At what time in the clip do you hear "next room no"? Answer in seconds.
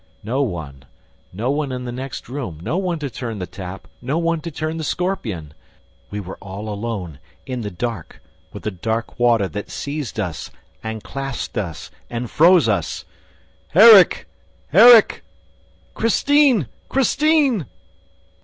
1.91-2.75